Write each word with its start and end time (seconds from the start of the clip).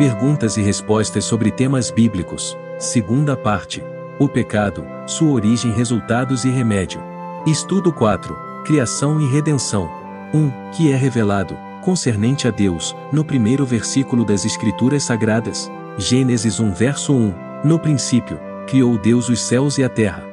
Perguntas 0.00 0.56
e 0.56 0.62
respostas 0.62 1.26
sobre 1.26 1.50
temas 1.50 1.90
bíblicos. 1.90 2.56
Segunda 2.78 3.36
parte. 3.36 3.84
O 4.18 4.26
pecado, 4.26 4.82
sua 5.06 5.28
origem, 5.28 5.70
resultados 5.72 6.46
e 6.46 6.48
remédio. 6.48 7.02
Estudo 7.46 7.92
4. 7.92 8.34
Criação 8.64 9.20
e 9.20 9.30
redenção. 9.30 9.90
1. 10.32 10.70
Que 10.72 10.90
é 10.90 10.96
revelado, 10.96 11.54
concernente 11.82 12.48
a 12.48 12.50
Deus, 12.50 12.96
no 13.12 13.22
primeiro 13.22 13.66
versículo 13.66 14.24
das 14.24 14.46
Escrituras 14.46 15.02
Sagradas. 15.02 15.70
Gênesis 15.98 16.58
1 16.58 16.72
verso 16.72 17.12
1. 17.12 17.34
No 17.62 17.78
princípio, 17.78 18.40
criou 18.66 18.96
Deus 18.96 19.28
os 19.28 19.42
céus 19.42 19.76
e 19.76 19.84
a 19.84 19.88
terra. 19.90 20.24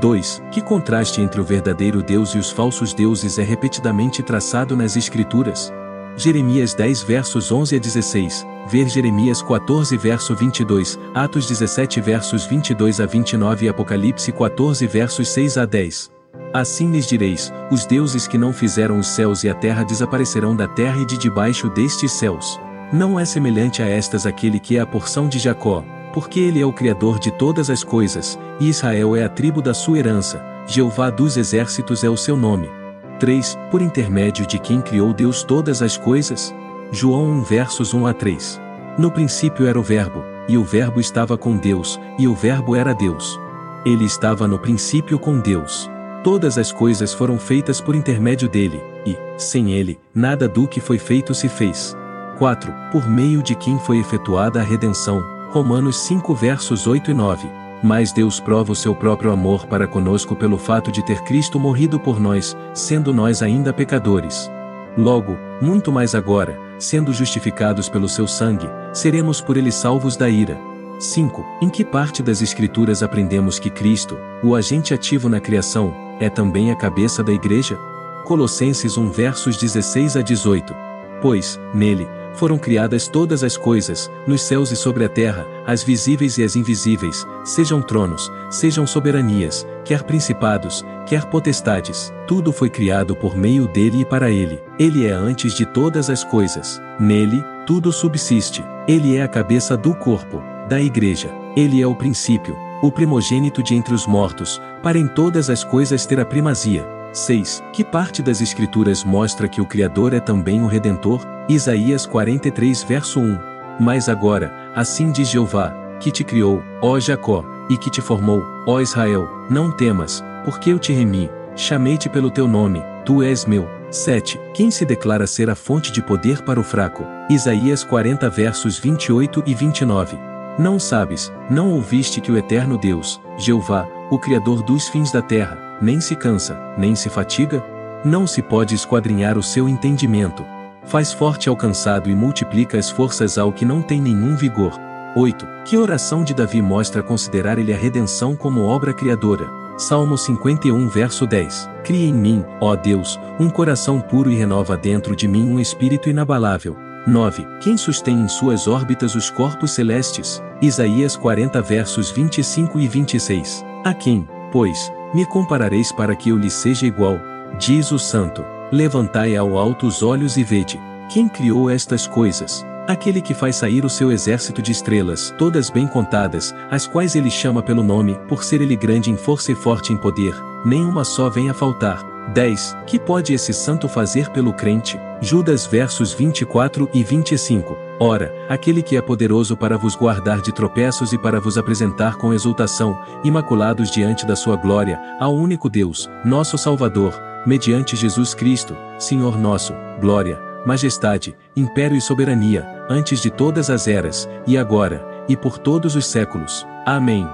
2. 0.00 0.42
Que 0.50 0.60
contraste 0.60 1.20
entre 1.20 1.40
o 1.40 1.44
verdadeiro 1.44 2.02
Deus 2.02 2.30
e 2.30 2.38
os 2.38 2.50
falsos 2.50 2.92
deuses 2.92 3.38
é 3.38 3.44
repetidamente 3.44 4.20
traçado 4.20 4.76
nas 4.76 4.96
Escrituras. 4.96 5.72
Jeremias 6.20 6.74
10 6.74 7.02
versos 7.02 7.50
11 7.50 7.76
a 7.76 7.78
16, 7.78 8.46
ver 8.68 8.86
Jeremias 8.90 9.40
14 9.40 9.96
verso 9.96 10.36
22, 10.36 10.98
Atos 11.14 11.48
17 11.48 11.98
versos 11.98 12.44
22 12.44 13.00
a 13.00 13.06
29 13.06 13.64
e 13.64 13.68
Apocalipse 13.70 14.30
14 14.30 14.86
versos 14.86 15.28
6 15.30 15.56
a 15.56 15.64
10. 15.64 16.12
Assim 16.52 16.90
lhes 16.90 17.06
direis: 17.06 17.50
os 17.70 17.86
deuses 17.86 18.28
que 18.28 18.36
não 18.36 18.52
fizeram 18.52 18.98
os 18.98 19.06
céus 19.06 19.44
e 19.44 19.48
a 19.48 19.54
terra 19.54 19.82
desaparecerão 19.82 20.54
da 20.54 20.68
terra 20.68 21.00
e 21.00 21.06
de 21.06 21.16
debaixo 21.16 21.70
destes 21.70 22.12
céus. 22.12 22.60
Não 22.92 23.18
é 23.18 23.24
semelhante 23.24 23.82
a 23.82 23.88
estas 23.88 24.26
aquele 24.26 24.60
que 24.60 24.76
é 24.76 24.80
a 24.80 24.86
porção 24.86 25.26
de 25.26 25.38
Jacó, 25.38 25.82
porque 26.12 26.38
ele 26.38 26.60
é 26.60 26.66
o 26.66 26.72
Criador 26.72 27.18
de 27.18 27.30
todas 27.30 27.70
as 27.70 27.82
coisas, 27.82 28.38
e 28.60 28.68
Israel 28.68 29.16
é 29.16 29.24
a 29.24 29.28
tribo 29.30 29.62
da 29.62 29.72
sua 29.72 29.98
herança, 29.98 30.44
Jeová 30.66 31.08
dos 31.08 31.38
exércitos 31.38 32.04
é 32.04 32.10
o 32.10 32.16
seu 32.16 32.36
nome. 32.36 32.79
3. 33.20 33.58
Por 33.70 33.82
intermédio 33.82 34.46
de 34.46 34.58
quem 34.58 34.80
criou 34.80 35.12
Deus 35.12 35.44
todas 35.44 35.82
as 35.82 35.96
coisas? 35.96 36.54
João 36.90 37.30
1 37.32 37.42
versos 37.42 37.92
1 37.92 38.06
a 38.06 38.14
3. 38.14 38.60
No 38.98 39.10
princípio 39.10 39.66
era 39.66 39.78
o 39.78 39.82
Verbo, 39.82 40.24
e 40.48 40.56
o 40.56 40.64
Verbo 40.64 40.98
estava 40.98 41.36
com 41.36 41.54
Deus, 41.54 42.00
e 42.18 42.26
o 42.26 42.34
Verbo 42.34 42.74
era 42.74 42.94
Deus. 42.94 43.38
Ele 43.84 44.06
estava 44.06 44.48
no 44.48 44.58
princípio 44.58 45.18
com 45.18 45.38
Deus. 45.38 45.88
Todas 46.24 46.56
as 46.56 46.72
coisas 46.72 47.12
foram 47.12 47.38
feitas 47.38 47.78
por 47.78 47.94
intermédio 47.94 48.48
dele, 48.48 48.82
e, 49.04 49.16
sem 49.36 49.72
ele, 49.72 50.00
nada 50.14 50.48
do 50.48 50.66
que 50.66 50.80
foi 50.80 50.98
feito 50.98 51.34
se 51.34 51.48
fez. 51.48 51.94
4. 52.38 52.72
Por 52.90 53.06
meio 53.06 53.42
de 53.42 53.54
quem 53.54 53.78
foi 53.80 53.98
efetuada 53.98 54.60
a 54.60 54.64
redenção. 54.64 55.22
Romanos 55.50 56.00
5 56.00 56.34
versos 56.34 56.86
8 56.86 57.10
e 57.10 57.14
9. 57.14 57.59
Mas 57.82 58.12
Deus 58.12 58.38
prova 58.38 58.72
o 58.72 58.76
seu 58.76 58.94
próprio 58.94 59.32
amor 59.32 59.66
para 59.66 59.86
conosco 59.86 60.36
pelo 60.36 60.58
fato 60.58 60.92
de 60.92 61.04
ter 61.04 61.22
Cristo 61.22 61.58
morrido 61.58 61.98
por 61.98 62.20
nós, 62.20 62.56
sendo 62.74 63.12
nós 63.12 63.42
ainda 63.42 63.72
pecadores. 63.72 64.50
Logo, 64.98 65.38
muito 65.62 65.90
mais 65.90 66.14
agora, 66.14 66.58
sendo 66.78 67.12
justificados 67.12 67.88
pelo 67.88 68.08
seu 68.08 68.26
sangue, 68.26 68.68
seremos 68.92 69.40
por 69.40 69.56
ele 69.56 69.72
salvos 69.72 70.16
da 70.16 70.28
ira. 70.28 70.58
5. 70.98 71.44
Em 71.62 71.70
que 71.70 71.82
parte 71.82 72.22
das 72.22 72.42
Escrituras 72.42 73.02
aprendemos 73.02 73.58
que 73.58 73.70
Cristo, 73.70 74.18
o 74.42 74.54
agente 74.54 74.92
ativo 74.92 75.28
na 75.28 75.40
criação, 75.40 75.94
é 76.20 76.28
também 76.28 76.70
a 76.70 76.76
cabeça 76.76 77.22
da 77.22 77.32
igreja? 77.32 77.78
Colossenses 78.24 78.98
1 78.98 79.10
versos 79.10 79.56
16 79.56 80.18
a 80.18 80.22
18. 80.22 80.74
Pois, 81.22 81.58
nele, 81.72 82.06
foram 82.34 82.58
criadas 82.58 83.08
todas 83.08 83.42
as 83.42 83.56
coisas, 83.56 84.10
nos 84.26 84.42
céus 84.42 84.70
e 84.70 84.76
sobre 84.76 85.04
a 85.04 85.08
terra, 85.08 85.46
as 85.66 85.82
visíveis 85.82 86.38
e 86.38 86.44
as 86.44 86.56
invisíveis, 86.56 87.26
sejam 87.44 87.82
tronos, 87.82 88.30
sejam 88.50 88.86
soberanias, 88.86 89.66
quer 89.84 90.02
principados, 90.02 90.84
quer 91.06 91.24
potestades, 91.26 92.12
tudo 92.26 92.52
foi 92.52 92.70
criado 92.70 93.16
por 93.16 93.36
meio 93.36 93.66
dele 93.66 94.02
e 94.02 94.04
para 94.04 94.30
ele. 94.30 94.60
Ele 94.78 95.06
é 95.06 95.10
antes 95.10 95.54
de 95.54 95.66
todas 95.66 96.08
as 96.08 96.22
coisas. 96.22 96.80
Nele, 96.98 97.42
tudo 97.66 97.92
subsiste. 97.92 98.64
Ele 98.86 99.16
é 99.16 99.22
a 99.22 99.28
cabeça 99.28 99.76
do 99.76 99.94
corpo, 99.94 100.42
da 100.68 100.80
igreja. 100.80 101.30
Ele 101.56 101.82
é 101.82 101.86
o 101.86 101.94
princípio, 101.94 102.56
o 102.82 102.92
primogênito 102.92 103.62
de 103.62 103.74
entre 103.74 103.92
os 103.92 104.06
mortos, 104.06 104.60
para 104.82 104.98
em 104.98 105.08
todas 105.08 105.50
as 105.50 105.64
coisas 105.64 106.06
ter 106.06 106.20
a 106.20 106.24
primazia 106.24 106.99
6. 107.12 107.62
Que 107.72 107.84
parte 107.84 108.22
das 108.22 108.40
Escrituras 108.40 109.04
mostra 109.04 109.48
que 109.48 109.60
o 109.60 109.66
Criador 109.66 110.14
é 110.14 110.20
também 110.20 110.62
o 110.62 110.66
Redentor? 110.66 111.20
Isaías 111.48 112.06
43 112.06 112.82
verso 112.84 113.20
1. 113.20 113.38
Mas 113.80 114.08
agora, 114.08 114.52
assim 114.74 115.10
diz 115.10 115.28
Jeová, 115.28 115.74
que 115.98 116.10
te 116.10 116.22
criou, 116.22 116.62
ó 116.82 116.98
Jacó, 117.00 117.44
e 117.68 117.76
que 117.76 117.90
te 117.90 118.00
formou, 118.00 118.42
ó 118.66 118.80
Israel, 118.80 119.28
não 119.48 119.70
temas, 119.70 120.22
porque 120.44 120.70
eu 120.70 120.78
te 120.78 120.92
remi, 120.92 121.30
chamei-te 121.56 122.08
pelo 122.08 122.30
teu 122.30 122.46
nome, 122.46 122.82
tu 123.04 123.22
és 123.22 123.44
meu. 123.44 123.68
7. 123.90 124.40
Quem 124.54 124.70
se 124.70 124.84
declara 124.84 125.26
ser 125.26 125.50
a 125.50 125.56
fonte 125.56 125.90
de 125.90 126.00
poder 126.00 126.42
para 126.42 126.60
o 126.60 126.62
fraco? 126.62 127.04
Isaías 127.28 127.82
40 127.82 128.30
versos 128.30 128.78
28 128.78 129.42
e 129.46 129.54
29. 129.54 130.16
Não 130.58 130.78
sabes, 130.78 131.32
não 131.50 131.72
ouviste 131.72 132.20
que 132.20 132.30
o 132.30 132.36
eterno 132.36 132.78
Deus, 132.78 133.20
Jeová, 133.36 133.88
o 134.10 134.18
Criador 134.18 134.62
dos 134.62 134.88
fins 134.88 135.10
da 135.10 135.20
terra, 135.20 135.58
nem 135.80 136.00
se 136.00 136.14
cansa, 136.14 136.58
nem 136.76 136.94
se 136.94 137.08
fatiga? 137.08 137.64
Não 138.04 138.26
se 138.26 138.42
pode 138.42 138.74
esquadrinhar 138.74 139.36
o 139.36 139.42
seu 139.42 139.68
entendimento. 139.68 140.44
Faz 140.84 141.12
forte 141.12 141.48
ao 141.48 141.56
cansado 141.56 142.10
e 142.10 142.14
multiplica 142.14 142.78
as 142.78 142.90
forças 142.90 143.38
ao 143.38 143.52
que 143.52 143.64
não 143.64 143.82
tem 143.82 144.00
nenhum 144.00 144.34
vigor. 144.34 144.72
8. 145.14 145.46
Que 145.64 145.76
oração 145.76 146.22
de 146.22 146.32
Davi 146.32 146.62
mostra 146.62 147.02
considerar 147.02 147.58
ele 147.58 147.72
a 147.72 147.76
redenção 147.76 148.36
como 148.36 148.64
obra 148.64 148.92
criadora? 148.92 149.48
Salmo 149.76 150.16
51 150.16 150.88
verso 150.88 151.26
10. 151.26 151.68
Cria 151.84 152.06
em 152.06 152.14
mim, 152.14 152.44
ó 152.60 152.76
Deus, 152.76 153.18
um 153.38 153.48
coração 153.48 154.00
puro 154.00 154.30
e 154.30 154.36
renova 154.36 154.76
dentro 154.76 155.16
de 155.16 155.26
mim 155.26 155.48
um 155.48 155.58
espírito 155.58 156.08
inabalável. 156.08 156.76
9. 157.06 157.46
Quem 157.60 157.76
sustém 157.76 158.20
em 158.20 158.28
suas 158.28 158.68
órbitas 158.68 159.14
os 159.14 159.30
corpos 159.30 159.72
celestes? 159.72 160.42
Isaías 160.60 161.16
40 161.16 161.60
versos 161.62 162.10
25 162.10 162.78
e 162.78 162.86
26. 162.86 163.64
A 163.84 163.94
quem, 163.94 164.28
pois, 164.52 164.92
me 165.12 165.24
comparareis 165.24 165.92
para 165.92 166.14
que 166.14 166.30
eu 166.30 166.36
lhe 166.38 166.50
seja 166.50 166.86
igual, 166.86 167.18
diz 167.58 167.90
o 167.90 167.98
santo. 167.98 168.44
Levantai 168.72 169.36
ao 169.36 169.58
alto 169.58 169.86
os 169.86 170.02
olhos 170.02 170.36
e 170.36 170.44
vede. 170.44 170.80
Quem 171.08 171.28
criou 171.28 171.68
estas 171.68 172.06
coisas? 172.06 172.64
Aquele 172.86 173.20
que 173.20 173.34
faz 173.34 173.56
sair 173.56 173.84
o 173.84 173.90
seu 173.90 174.10
exército 174.10 174.62
de 174.62 174.72
estrelas, 174.72 175.34
todas 175.36 175.70
bem 175.70 175.86
contadas, 175.86 176.54
as 176.70 176.86
quais 176.86 177.14
ele 177.14 177.30
chama 177.30 177.62
pelo 177.62 177.82
nome, 177.82 178.18
por 178.28 178.44
ser 178.44 178.60
ele 178.60 178.76
grande 178.76 179.10
em 179.10 179.16
força 179.16 179.52
e 179.52 179.54
forte 179.54 179.92
em 179.92 179.96
poder, 179.96 180.34
nenhuma 180.64 181.04
só 181.04 181.28
vem 181.28 181.50
a 181.50 181.54
faltar. 181.54 182.04
10. 182.32 182.76
Que 182.86 182.98
pode 182.98 183.32
esse 183.32 183.52
santo 183.52 183.88
fazer 183.88 184.30
pelo 184.30 184.52
crente? 184.52 184.98
Judas 185.20 185.66
versos 185.66 186.12
24 186.12 186.88
e 186.94 187.02
25. 187.02 187.89
Ora, 188.00 188.32
aquele 188.48 188.82
que 188.82 188.96
é 188.96 189.02
poderoso 189.02 189.56
para 189.56 189.76
vos 189.76 189.94
guardar 189.94 190.40
de 190.40 190.50
tropeços 190.52 191.12
e 191.12 191.18
para 191.18 191.38
vos 191.38 191.58
apresentar 191.58 192.16
com 192.16 192.32
exultação, 192.32 192.98
imaculados 193.22 193.90
diante 193.90 194.24
da 194.26 194.34
sua 194.34 194.56
glória, 194.56 194.98
ao 195.20 195.34
único 195.34 195.68
Deus, 195.68 196.08
nosso 196.24 196.56
Salvador, 196.56 197.14
mediante 197.46 197.94
Jesus 197.94 198.32
Cristo, 198.32 198.74
Senhor 198.98 199.38
nosso, 199.38 199.74
glória, 200.00 200.40
majestade, 200.64 201.36
império 201.54 201.96
e 201.96 202.00
soberania, 202.00 202.66
antes 202.88 203.20
de 203.20 203.30
todas 203.30 203.68
as 203.68 203.86
eras, 203.86 204.28
e 204.46 204.56
agora, 204.56 205.06
e 205.28 205.36
por 205.36 205.58
todos 205.58 205.94
os 205.94 206.06
séculos. 206.06 206.66
Amém. 206.86 207.28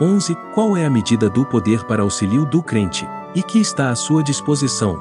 11. 0.00 0.36
Qual 0.54 0.76
é 0.76 0.86
a 0.86 0.90
medida 0.90 1.28
do 1.28 1.44
poder 1.44 1.84
para 1.84 2.02
auxílio 2.02 2.44
do 2.46 2.62
crente? 2.62 3.06
e 3.34 3.42
que 3.42 3.58
está 3.58 3.90
à 3.90 3.94
sua 3.94 4.22
disposição. 4.22 4.98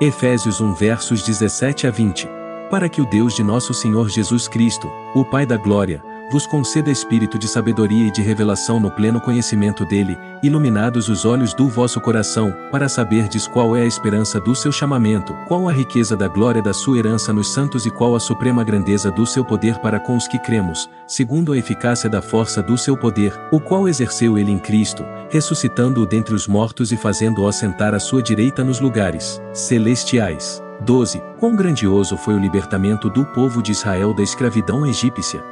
Efésios 0.00 0.60
1 0.60 0.74
versos 0.74 1.22
17 1.22 1.86
a 1.86 1.90
20. 1.90 2.43
Para 2.70 2.88
que 2.88 3.00
o 3.00 3.06
Deus 3.06 3.34
de 3.34 3.42
nosso 3.42 3.74
Senhor 3.74 4.08
Jesus 4.08 4.48
Cristo, 4.48 4.90
o 5.14 5.24
Pai 5.24 5.44
da 5.44 5.56
Glória, 5.56 6.02
vos 6.30 6.46
conceda 6.46 6.90
espírito 6.90 7.38
de 7.38 7.46
sabedoria 7.46 8.08
e 8.08 8.10
de 8.10 8.22
revelação 8.22 8.80
no 8.80 8.90
pleno 8.90 9.20
conhecimento 9.20 9.84
dele, 9.84 10.16
iluminados 10.42 11.08
os 11.08 11.24
olhos 11.24 11.52
do 11.52 11.68
vosso 11.68 12.00
coração, 12.00 12.52
para 12.72 12.88
saberdes 12.88 13.46
qual 13.46 13.76
é 13.76 13.82
a 13.82 13.86
esperança 13.86 14.40
do 14.40 14.54
seu 14.54 14.72
chamamento, 14.72 15.36
qual 15.46 15.68
a 15.68 15.72
riqueza 15.72 16.16
da 16.16 16.26
glória 16.26 16.62
da 16.62 16.72
sua 16.72 16.98
herança 16.98 17.32
nos 17.32 17.52
santos 17.52 17.84
e 17.84 17.90
qual 17.90 18.16
a 18.16 18.20
suprema 18.20 18.64
grandeza 18.64 19.10
do 19.10 19.26
seu 19.26 19.44
poder 19.44 19.78
para 19.78 20.00
com 20.00 20.16
os 20.16 20.26
que 20.26 20.38
cremos, 20.38 20.88
segundo 21.06 21.52
a 21.52 21.58
eficácia 21.58 22.08
da 22.08 22.22
força 22.22 22.62
do 22.62 22.76
seu 22.78 22.96
poder, 22.96 23.38
o 23.52 23.60
qual 23.60 23.86
exerceu 23.86 24.38
ele 24.38 24.50
em 24.50 24.58
Cristo, 24.58 25.04
ressuscitando-o 25.30 26.06
dentre 26.06 26.34
os 26.34 26.48
mortos 26.48 26.90
e 26.92 26.96
fazendo-o 26.96 27.46
assentar 27.46 27.94
à 27.94 28.00
sua 28.00 28.22
direita 28.22 28.64
nos 28.64 28.80
lugares 28.80 29.40
celestiais. 29.52 30.63
12. 30.84 31.22
Quão 31.40 31.56
grandioso 31.56 32.14
foi 32.14 32.34
o 32.34 32.38
libertamento 32.38 33.08
do 33.08 33.24
povo 33.24 33.62
de 33.62 33.72
Israel 33.72 34.12
da 34.12 34.22
escravidão 34.22 34.86
egípcia! 34.86 35.42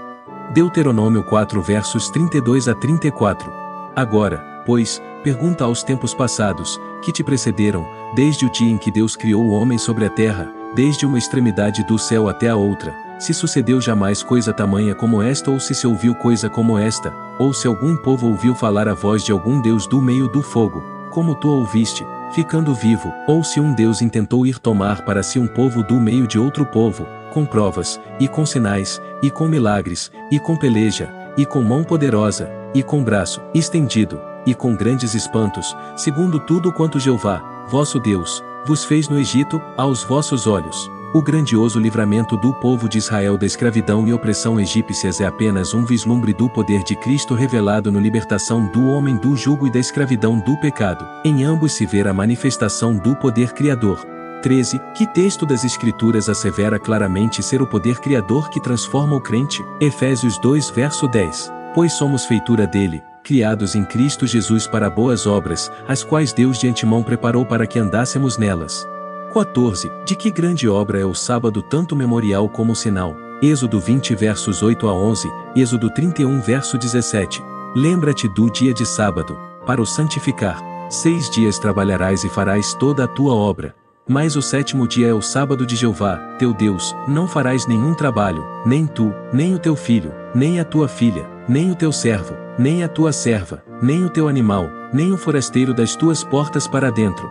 Deuteronômio 0.53 1.23
4 1.23 1.63
versos 1.63 2.11
32 2.11 2.69
a 2.69 2.75
34. 2.75 3.51
Agora, 3.97 4.63
pois, 4.67 5.01
pergunta 5.25 5.65
aos 5.65 5.83
tempos 5.83 6.13
passados, 6.13 6.79
que 7.03 7.11
te 7.11 7.25
precederam, 7.25 7.87
desde 8.15 8.45
o 8.45 8.53
dia 8.53 8.71
em 8.71 8.77
que 8.77 8.91
Deus 8.91 9.17
criou 9.17 9.43
o 9.43 9.53
homem 9.53 9.79
sobre 9.79 10.05
a 10.05 10.11
terra, 10.11 10.53
desde 10.75 11.07
uma 11.07 11.17
extremidade 11.17 11.83
do 11.85 11.99
céu 11.99 12.29
até 12.29 12.51
a 12.51 12.57
outra, 12.57 12.95
se 13.19 13.33
sucedeu 13.33 13.81
jamais 13.81 14.23
coisa 14.23 14.53
tamanha 14.53 14.95
como 14.95 15.23
esta 15.23 15.51
ou 15.51 15.59
se 15.59 15.75
se 15.75 15.87
ouviu 15.87 16.15
coisa 16.15 16.51
como 16.51 16.77
esta, 16.77 17.15
ou 17.39 17.55
se 17.55 17.67
algum 17.67 17.97
povo 17.97 18.29
ouviu 18.29 18.55
falar 18.55 18.87
a 18.87 18.95
voz 18.95 19.25
de 19.25 19.33
algum 19.33 19.63
Deus 19.63 19.87
do 19.87 20.03
meio 20.03 20.29
do 20.29 20.43
fogo, 20.43 20.83
como 21.11 21.35
tu 21.35 21.49
ouviste, 21.49 22.05
ficando 22.35 22.75
vivo, 22.75 23.13
ou 23.27 23.45
se 23.45 23.61
um 23.61 23.73
Deus 23.73 24.03
intentou 24.03 24.47
ir 24.47 24.59
tomar 24.59 25.05
para 25.05 25.23
si 25.23 25.39
um 25.39 25.47
povo 25.47 25.83
do 25.83 26.01
meio 26.01 26.27
de 26.27 26.39
outro 26.39 26.65
povo, 26.65 27.07
com 27.33 27.45
provas, 27.45 28.01
e 28.19 28.29
com 28.29 28.45
sinais, 28.45 29.01
e 29.23 29.31
com 29.31 29.47
milagres, 29.47 30.11
e 30.31 30.39
com 30.39 30.57
peleja, 30.57 31.09
e 31.37 31.47
com 31.47 31.63
mão 31.63 31.83
poderosa, 31.85 32.51
e 32.75 32.83
com 32.83 33.03
braço 33.03 33.41
estendido, 33.55 34.21
e 34.47 34.55
com 34.55 34.75
grandes 34.75 35.15
espantos, 35.15 35.77
segundo 35.97 36.39
tudo 36.41 36.73
quanto 36.73 37.01
Jeová, 37.01 37.67
vosso 37.69 37.99
Deus, 38.01 38.43
vos 38.67 38.85
fez 38.85 39.09
no 39.09 39.19
Egito, 39.19 39.61
aos 39.77 40.03
vossos 40.03 40.47
olhos. 40.47 40.91
O 41.15 41.21
grandioso 41.21 41.79
livramento 41.79 42.39
do 42.39 42.55
povo 42.55 42.89
de 42.89 42.97
Israel 42.97 43.37
da 43.37 43.45
escravidão 43.45 44.09
e 44.09 44.15
opressão 44.15 44.59
egípcias 44.59 45.21
é 45.21 45.27
apenas 45.27 45.75
um 45.75 45.85
vislumbre 45.85 46.33
do 46.33 46.49
poder 46.49 46.83
de 46.83 46.97
Cristo 46.97 47.35
revelado 47.35 47.93
no 47.93 48.01
libertação 48.01 48.65
do 48.65 48.87
homem 48.87 49.15
do 49.19 49.37
jugo 49.37 49.67
e 49.67 49.71
da 49.71 49.79
escravidão 49.79 50.39
do 50.39 50.57
pecado. 50.57 51.07
Em 51.23 51.45
ambos 51.45 51.75
se 51.75 51.85
vê 51.85 52.01
a 52.01 52.15
manifestação 52.15 52.97
do 52.97 53.15
poder 53.15 53.53
criador. 53.53 54.03
13. 54.41 54.81
Que 54.95 55.07
texto 55.07 55.45
das 55.45 55.65
Escrituras 55.65 56.31
assevera 56.31 56.79
claramente 56.79 57.43
ser 57.43 57.61
o 57.61 57.67
poder 57.67 58.01
criador 58.01 58.49
que 58.49 58.59
transforma 58.59 59.15
o 59.15 59.21
crente? 59.21 59.63
Efésios 59.83 60.39
2 60.39 60.71
verso 60.71 61.07
10. 61.07 61.53
Pois 61.75 61.93
somos 61.93 62.25
feitura 62.25 62.67
dele, 62.67 63.03
criados 63.23 63.75
em 63.75 63.85
Cristo 63.85 64.27
Jesus 64.27 64.67
para 64.67 64.89
boas 64.89 65.27
obras, 65.27 65.71
as 65.87 66.03
quais 66.03 66.33
Deus 66.33 66.59
de 66.59 66.69
antemão 66.69 67.03
preparou 67.03 67.45
para 67.45 67.67
que 67.67 67.79
andássemos 67.79 68.39
nelas. 68.39 68.87
14. 69.33 69.91
De 70.05 70.15
que 70.15 70.31
grande 70.31 70.69
obra 70.69 71.01
é 71.01 71.07
o 71.07 71.15
sábado 71.15 71.63
tanto 71.63 71.97
memorial 71.97 72.51
como 72.51 72.77
sinal? 72.77 73.17
Êxodo 73.43 73.81
20 73.81 74.15
versos 74.15 74.63
8 74.63 74.87
a 74.87 74.93
11, 74.93 75.33
Êxodo 75.57 75.89
31 75.89 76.41
verso 76.43 76.77
17. 76.77 77.43
Lembra-te 77.75 78.29
do 78.29 78.51
dia 78.51 78.75
de 78.75 78.85
sábado, 78.85 79.39
para 79.67 79.81
o 79.81 79.87
santificar. 79.87 80.61
Seis 80.91 81.31
dias 81.31 81.59
trabalharás 81.59 82.25
e 82.25 82.29
farás 82.29 82.75
toda 82.75 83.05
a 83.05 83.09
tua 83.09 83.35
obra. 83.35 83.75
Mas 84.07 84.37
o 84.37 84.43
sétimo 84.43 84.87
dia 84.87 85.09
é 85.09 85.15
o 85.15 85.23
sábado 85.23 85.65
de 85.65 85.77
Jeová, 85.77 86.19
teu 86.39 86.53
Deus, 86.53 86.95
não 87.09 87.27
farás 87.27 87.67
nenhum 87.67 87.95
trabalho, 87.95 88.45
nem 88.67 88.87
tu, 88.87 89.15
nem 89.33 89.55
o 89.55 89.59
teu 89.59 89.75
filho, 89.75 90.13
nem 90.35 90.61
a 90.61 90.65
tua 90.65 90.89
filha, 90.89 91.27
nem 91.49 91.71
o 91.71 91.75
teu 91.75 91.91
servo, 91.91 92.35
nem 92.59 92.85
a 92.85 92.89
tua 92.89 93.13
serva, 93.13 93.63
nem 93.81 94.05
o 94.05 94.11
teu 94.11 94.29
animal, 94.29 94.69
nem 94.93 95.11
o 95.13 95.17
forasteiro 95.17 95.73
das 95.73 95.97
tuas 95.97 96.23
portas 96.23 96.67
para 96.67 96.91
dentro, 96.91 97.31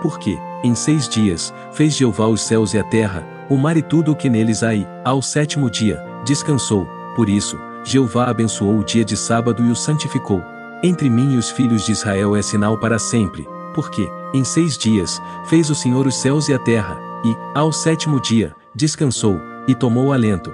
porque, 0.00 0.38
em 0.62 0.74
seis 0.74 1.08
dias, 1.08 1.52
fez 1.72 1.94
Jeová 1.94 2.26
os 2.26 2.42
céus 2.42 2.74
e 2.74 2.78
a 2.78 2.84
terra, 2.84 3.26
o 3.48 3.56
mar 3.56 3.76
e 3.76 3.82
tudo 3.82 4.12
o 4.12 4.16
que 4.16 4.28
neles 4.28 4.62
há 4.62 4.74
e, 4.74 4.86
ao 5.04 5.20
sétimo 5.20 5.70
dia, 5.70 6.02
descansou. 6.24 6.86
Por 7.16 7.28
isso, 7.28 7.58
Jeová 7.84 8.26
abençoou 8.26 8.78
o 8.78 8.84
dia 8.84 9.04
de 9.04 9.16
sábado 9.16 9.64
e 9.64 9.70
o 9.70 9.76
santificou. 9.76 10.42
Entre 10.82 11.10
mim 11.10 11.34
e 11.34 11.36
os 11.36 11.50
filhos 11.50 11.84
de 11.84 11.92
Israel 11.92 12.36
é 12.36 12.42
sinal 12.42 12.78
para 12.78 12.98
sempre, 12.98 13.46
porque, 13.74 14.08
em 14.32 14.44
seis 14.44 14.78
dias, 14.78 15.20
fez 15.46 15.70
o 15.70 15.74
Senhor 15.74 16.06
os 16.06 16.16
céus 16.16 16.48
e 16.48 16.54
a 16.54 16.58
terra, 16.58 16.98
e, 17.24 17.36
ao 17.54 17.72
sétimo 17.72 18.20
dia, 18.20 18.54
descansou, 18.74 19.40
e 19.66 19.74
tomou 19.74 20.12
alento. 20.12 20.52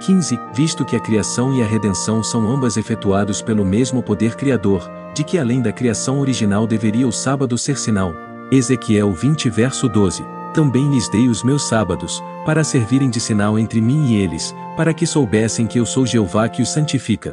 15. 0.00 0.40
Visto 0.54 0.84
que 0.84 0.96
a 0.96 1.00
criação 1.00 1.54
e 1.54 1.62
a 1.62 1.66
redenção 1.66 2.22
são 2.22 2.50
ambas 2.50 2.76
efetuados 2.76 3.42
pelo 3.42 3.64
mesmo 3.64 4.02
poder 4.02 4.34
criador, 4.34 4.90
de 5.14 5.22
que 5.22 5.38
além 5.38 5.60
da 5.60 5.72
criação 5.72 6.20
original 6.20 6.66
deveria 6.66 7.06
o 7.06 7.12
sábado 7.12 7.58
ser 7.58 7.76
sinal, 7.76 8.14
Ezequiel 8.50 9.12
20 9.12 9.48
verso 9.48 9.88
12. 9.88 10.24
Também 10.52 10.90
lhes 10.90 11.08
dei 11.08 11.28
os 11.28 11.44
meus 11.44 11.68
sábados, 11.68 12.20
para 12.44 12.64
servirem 12.64 13.08
de 13.08 13.20
sinal 13.20 13.56
entre 13.56 13.80
mim 13.80 14.06
e 14.06 14.16
eles, 14.16 14.52
para 14.76 14.92
que 14.92 15.06
soubessem 15.06 15.68
que 15.68 15.78
eu 15.78 15.86
sou 15.86 16.04
Jeová 16.04 16.48
que 16.48 16.60
os 16.60 16.68
santifica. 16.68 17.32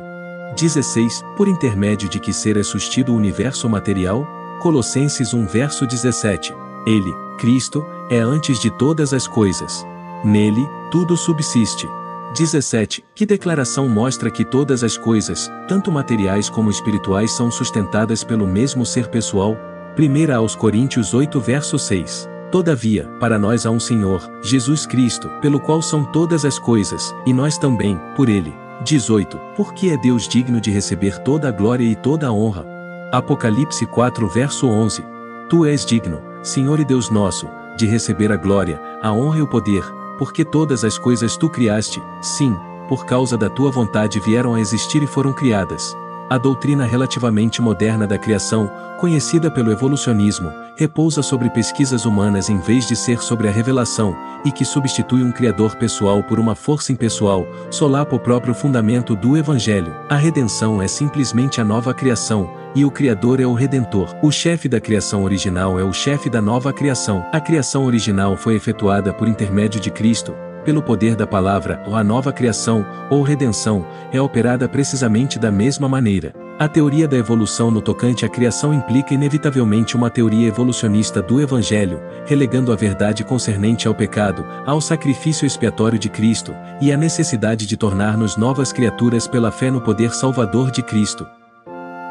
16. 0.56 1.24
Por 1.36 1.48
intermédio 1.48 2.08
de 2.08 2.19
que 2.19 2.31
ser 2.31 2.56
é 2.56 2.64
sustido 2.64 3.14
o 3.14 3.16
universo 3.16 3.68
material? 3.68 4.28
Colossenses 4.62 5.34
1 5.34 5.48
verso 5.48 5.88
17. 5.88 6.54
Ele, 6.86 7.14
Cristo, 7.40 7.84
é 8.12 8.19
antes 8.19 8.60
de 8.60 8.69
todas 8.69 9.12
as 9.12 9.28
coisas. 9.28 9.84
Nele, 10.24 10.68
tudo 10.92 11.18
subsiste. 11.18 11.88
17. 12.38 13.04
Que 13.16 13.25
declaração 13.25 13.90
mostra 13.90 14.30
que 14.30 14.46
todas 14.46 14.84
as 14.84 14.98
coisas, 14.98 15.52
tanto 15.68 15.92
materiais 15.92 16.48
como 16.50 16.69
espirituais, 16.69 17.31
são 17.31 17.50
sustentadas 17.50 18.24
pelo 18.24 18.46
mesmo 18.46 18.86
ser 18.86 19.08
pessoal, 19.08 19.58
1 19.99 20.31
aos 20.35 20.55
Coríntios 20.55 21.11
8 21.11 21.39
verso 21.39 21.79
6. 21.79 22.29
Todavia, 22.51 23.09
para 23.19 23.39
nós 23.39 23.65
há 23.65 23.71
um 23.71 23.79
Senhor, 23.79 24.21
Jesus 24.44 24.85
Cristo, 24.85 25.27
pelo 25.41 25.59
qual 25.59 25.81
são 25.81 26.03
todas 26.03 26.45
as 26.45 26.59
coisas, 26.59 27.15
e 27.25 27.33
nós 27.33 27.57
também, 27.57 27.99
por 28.15 28.29
ele. 28.29 28.53
18. 28.83 29.39
Porque 29.55 29.89
é 29.89 29.97
Deus 29.97 30.27
digno 30.27 30.61
de 30.61 30.69
receber 30.69 31.17
toda 31.23 31.47
a 31.47 31.51
glória 31.51 31.83
e 31.83 31.95
toda 31.95 32.27
a 32.27 32.31
honra. 32.31 32.63
Apocalipse 33.11 33.88
4 33.88 34.27
verso 34.27 34.67
11. 34.67 35.03
Tu 35.49 35.65
és 35.65 35.83
digno, 35.83 36.21
Senhor 36.44 36.79
e 36.79 36.85
Deus 36.85 37.09
nosso, 37.09 37.47
de 37.75 37.88
receber 37.88 38.31
a 38.31 38.38
glória, 38.38 38.79
a 39.01 39.11
honra 39.11 39.39
e 39.39 39.41
o 39.41 39.47
poder, 39.47 39.83
porque 40.19 40.45
todas 40.45 40.83
as 40.83 40.99
coisas 40.99 41.35
tu 41.35 41.49
criaste, 41.49 41.99
sim, 42.21 42.55
por 42.88 43.03
causa 43.07 43.35
da 43.35 43.49
tua 43.49 43.71
vontade 43.71 44.19
vieram 44.19 44.53
a 44.53 44.59
existir 44.61 45.01
e 45.01 45.07
foram 45.07 45.33
criadas. 45.33 45.97
A 46.29 46.38
doutrina 46.38 46.85
relativamente 46.85 47.62
moderna 47.62 48.06
da 48.06 48.18
criação, 48.18 48.69
conhecida 49.00 49.50
pelo 49.50 49.71
evolucionismo, 49.71 50.51
repousa 50.75 51.21
sobre 51.21 51.50
pesquisas 51.50 52.06
humanas 52.06 52.50
em 52.50 52.59
vez 52.59 52.85
de 52.85 52.97
ser 52.97 53.19
sobre 53.21 53.47
a 53.47 53.51
revelação, 53.51 54.13
e 54.44 54.51
que 54.51 54.65
substitui 54.65 55.24
um 55.24 55.31
criador 55.31 55.77
pessoal 55.77 56.21
por 56.21 56.38
uma 56.38 56.53
força 56.53 56.91
impessoal, 56.91 57.47
solapa 57.71 58.13
o 58.13 58.19
próprio 58.19 58.53
fundamento 58.53 59.15
do 59.15 59.38
Evangelho. 59.38 59.95
A 60.09 60.15
redenção 60.15 60.81
é 60.81 60.88
simplesmente 60.88 61.62
a 61.62 61.63
nova 61.63 61.94
criação, 61.94 62.50
e 62.75 62.83
o 62.83 62.91
Criador 62.91 63.39
é 63.39 63.45
o 63.45 63.53
Redentor. 63.53 64.13
O 64.21 64.30
chefe 64.30 64.68
da 64.68 64.81
criação 64.81 65.23
original 65.23 65.80
é 65.80 65.83
o 65.83 65.94
chefe 65.94 66.30
da 66.30 66.41
nova 66.41 66.73
criação. 66.73 67.25
A 67.31 67.39
criação 67.39 67.85
original 67.85 68.35
foi 68.35 68.56
efetuada 68.56 69.13
por 69.13 69.30
intermédio 69.30 69.80
de 69.80 69.89
Cristo, 69.89 70.35
pelo 70.68 70.84
poder 70.84 71.16
da 71.16 71.25
palavra, 71.25 71.81
ou 71.88 71.96
a 71.96 72.04
nova 72.04 72.30
criação, 72.34 72.86
ou 73.10 73.22
redenção, 73.22 73.88
é 74.12 74.19
operada 74.19 74.68
precisamente 74.68 75.40
da 75.40 75.50
mesma 75.50 75.88
maneira. 75.88 76.34
A 76.60 76.68
teoria 76.68 77.08
da 77.08 77.16
evolução 77.16 77.72
no 77.72 77.81
tocante 77.81 78.25
à 78.25 78.30
criação 78.30 78.74
implica 78.74 79.14
inevitavelmente 79.14 79.96
uma 79.96 80.10
teoria 80.10 80.46
evolucionista 80.46 81.22
do 81.22 81.40
Evangelho, 81.40 82.02
relegando 82.25 82.74
a 82.74 82.75
verdade 82.75 83.24
concernente 83.24 83.88
ao 83.88 83.96
pecado, 83.96 84.46
ao 84.66 84.81
sacrifício 84.81 85.46
expiatório 85.46 85.98
de 85.98 86.10
Cristo, 86.10 86.54
e 86.81 86.92
à 86.92 86.98
necessidade 86.98 87.66
de 87.66 87.78
tornar-nos 87.78 88.36
novas 88.36 88.74
criaturas 88.74 89.25
pela 89.25 89.52
fé 89.52 89.72
no 89.72 89.80
poder 89.80 90.14
salvador 90.14 90.69
de 90.69 90.84
Cristo. 90.84 91.25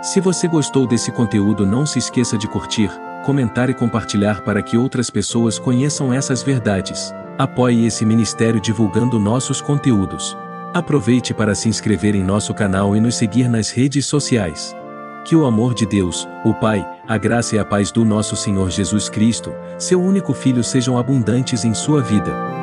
Se 0.01 0.19
você 0.19 0.49
gostou 0.49 0.87
desse 0.87 1.13
conteúdo, 1.13 1.67
não 1.67 1.85
se 1.85 1.99
esqueça 1.99 2.39
de 2.39 2.49
curtir, 2.49 2.91
comentar 3.23 3.69
e 3.69 3.75
compartilhar 3.75 4.41
para 4.41 4.63
que 4.63 4.79
outras 4.79 5.11
pessoas 5.11 5.59
conheçam 5.59 6.11
essas 6.11 6.43
verdades. 6.43 7.13
Apoie 7.39 7.85
esse 7.85 8.03
ministério 8.07 8.59
divulgando 8.59 9.21
nossos 9.21 9.61
conteúdos. 9.61 10.35
Aproveite 10.73 11.35
para 11.35 11.55
se 11.55 11.69
inscrever 11.69 12.15
em 12.15 12.23
nosso 12.23 12.55
canal 12.55 12.97
e 12.97 13.01
nos 13.01 13.17
seguir 13.17 13.47
nas 13.47 13.71
redes 13.71 14.07
sociais. 14.07 14.75
Que 15.23 15.37
o 15.37 15.45
amor 15.45 15.75
de 15.75 15.85
Deus, 15.85 16.27
o 16.47 16.55
Pai, 16.55 16.87
a 17.07 17.19
graça 17.19 17.55
e 17.55 17.59
a 17.59 17.65
paz 17.65 17.91
do 17.91 18.07
nosso 18.07 18.37
Senhor 18.37 18.71
Jesus 18.71 19.11
Cristo, 19.11 19.53
seu 19.79 20.01
único 20.01 20.33
Filho 20.33 20.65
sejam 20.65 20.97
abundantes 20.97 21.63
em 21.63 21.75
sua 21.75 22.01
vida. 22.01 22.56